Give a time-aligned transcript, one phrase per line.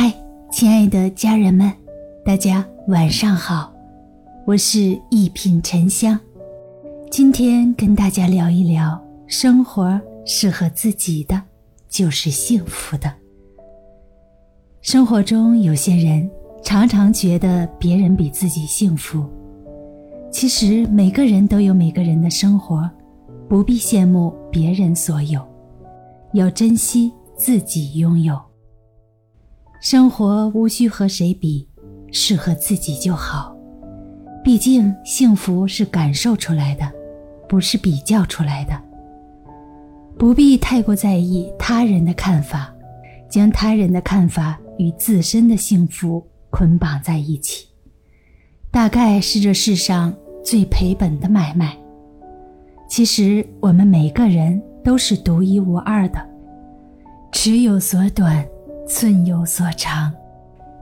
[0.00, 0.14] 嗨，
[0.52, 1.72] 亲爱的家人们，
[2.24, 3.74] 大家晚上好，
[4.46, 6.16] 我是一品沉香。
[7.10, 8.96] 今天跟大家聊一聊，
[9.26, 11.42] 生活适合自己的
[11.88, 13.12] 就是幸福的。
[14.82, 16.30] 生活中有些人
[16.62, 19.26] 常常觉得别人比自己幸福，
[20.30, 22.88] 其实每个人都有每个人的生活，
[23.48, 25.44] 不必羡慕别人所有，
[26.34, 28.40] 要珍惜自己拥有。
[29.80, 31.68] 生活无需和谁比，
[32.10, 33.56] 适合自己就好。
[34.42, 36.90] 毕竟幸福是感受出来的，
[37.48, 38.76] 不是比较出来的。
[40.18, 42.74] 不必太过在意他人的看法，
[43.28, 47.68] 将他人的看法与自身的幸福捆绑在一起，
[48.72, 50.12] 大概是这世上
[50.44, 51.76] 最赔本的买卖。
[52.88, 56.18] 其实我们每个人都是独一无二的，
[57.30, 58.44] 尺有所短。
[58.90, 60.10] 寸有所长，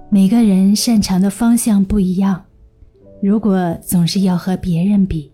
[0.08, 2.40] 每个人擅长的方向不一样。
[3.20, 5.28] 如果总是要和别人比，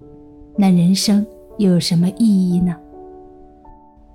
[0.57, 1.25] 那人生
[1.59, 2.75] 又有什么意义呢？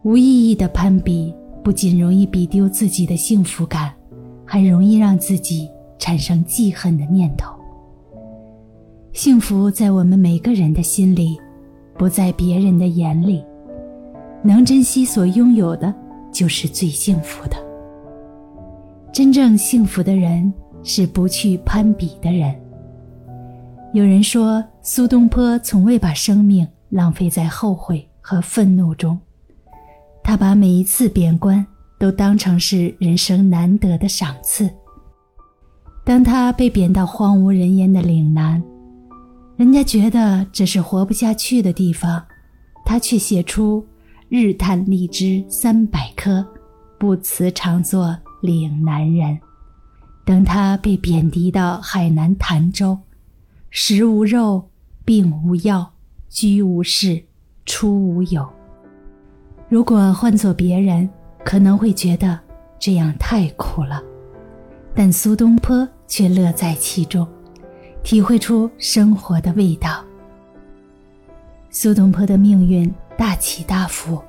[0.02, 1.32] 无意义的攀比，
[1.64, 3.94] 不仅容易比丢自己的幸福感，
[4.44, 7.54] 还容易让自己产生记恨的念头。
[9.14, 11.38] 幸福在我们每个人的心里，
[11.96, 13.46] 不在别人的眼里。
[14.42, 15.94] 能珍惜所拥有的，
[16.32, 17.67] 就是最幸福的。
[19.18, 22.56] 真正幸福的人是不去攀比的人。
[23.92, 29.20] 有人说，苏东坡从未把生命浪费在后悔和愤怒中，
[30.24, 31.66] 他把每一次贬官
[31.98, 34.70] 都当成是人生难得的赏赐。
[36.06, 38.62] 当他被贬到荒无人烟的岭南，
[39.56, 42.24] 人家觉得这是活不下去的地方，
[42.86, 43.84] 他却写出
[44.30, 46.46] “日啖荔枝三百颗，
[47.00, 48.16] 不辞长作”。
[48.42, 49.40] 岭南人，
[50.26, 52.98] 等他被贬低到海南潭州，
[53.70, 54.70] 食无肉，
[55.04, 55.94] 病无药，
[56.30, 57.24] 居无室，
[57.66, 58.48] 出无友。
[59.70, 61.10] 如果换做别人，
[61.44, 62.40] 可能会觉得
[62.78, 64.02] 这样太苦了，
[64.94, 67.28] 但苏东坡却乐在其中，
[68.04, 70.04] 体会出生活的味道。
[71.70, 74.22] 苏东坡的命运大起大伏，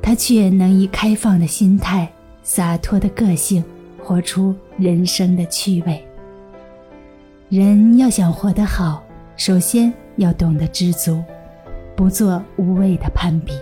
[0.00, 2.10] 他却能以开放的心态。
[2.42, 3.62] 洒脱的个性，
[4.02, 6.04] 活出人生的趣味。
[7.48, 9.02] 人要想活得好，
[9.36, 11.22] 首先要懂得知足，
[11.94, 13.52] 不做无谓的攀比。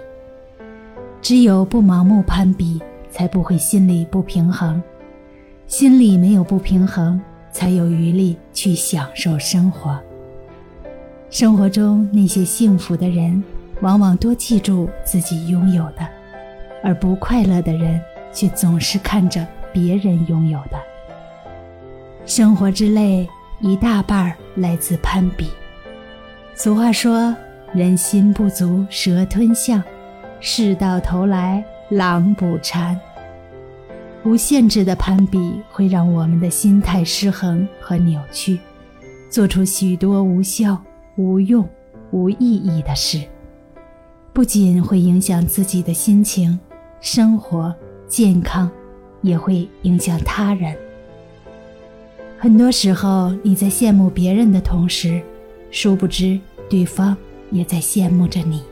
[1.21, 2.81] 只有不盲目攀比，
[3.11, 4.83] 才不会心里不平衡。
[5.67, 7.21] 心里没有不平衡，
[7.53, 10.01] 才有余力去享受生活。
[11.29, 13.45] 生活中那些幸福的人，
[13.83, 16.09] 往往多记住自己拥有的，
[16.83, 18.01] 而不快乐的人。
[18.33, 20.79] 却总是看着别人拥有的。
[22.27, 23.29] 生活之累，
[23.61, 25.51] 一大半来自攀比。
[26.55, 27.35] 俗话说
[27.73, 29.83] ：“人心不足蛇吞象，
[30.41, 32.99] 事到头来狼捕蝉。”
[34.23, 38.61] 无限制的攀比会让我们的心态失衡和扭曲，
[39.31, 40.77] 做出许多无效、
[41.17, 41.67] 无用、
[42.11, 43.23] 无意义的事，
[44.35, 46.61] 不仅会影响自己的心情、
[47.01, 47.75] 生活。
[48.10, 48.69] 健康，
[49.22, 50.76] 也会影响他人。
[52.37, 55.22] 很多时候，你在羡慕别人的同时，
[55.71, 56.37] 殊不知
[56.69, 57.16] 对方
[57.53, 58.62] 也在羡慕着你。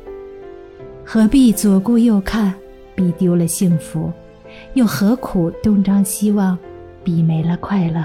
[1.04, 2.52] 何必左顾右看，
[2.96, 4.10] 比丢了幸福；
[4.74, 6.58] 又何苦东张西望，
[7.04, 8.04] 比没了快乐？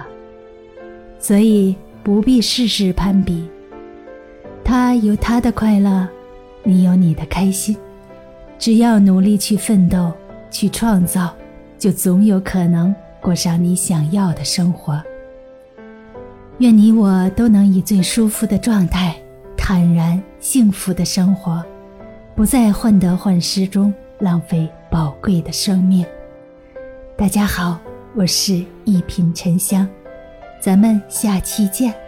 [1.18, 3.44] 所以不必事事攀比。
[4.64, 6.08] 他有他的快乐，
[6.62, 7.76] 你有你的开心。
[8.60, 10.14] 只要努力去奋斗。
[10.54, 11.34] 去创造，
[11.80, 15.02] 就总有可能过上你想要的生活。
[16.60, 19.16] 愿你我都能以最舒服的状态，
[19.58, 21.62] 坦然幸福的生活，
[22.36, 26.06] 不在患得患失中浪费宝贵的生命。
[27.18, 27.80] 大家好，
[28.16, 29.90] 我是一品沉香，
[30.62, 32.03] 咱们下期见。